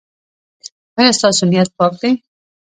ایا 0.97 1.11
ستاسو 1.19 1.43
نیت 1.51 1.69
پاک 1.77 1.93
دی؟ 2.01 2.09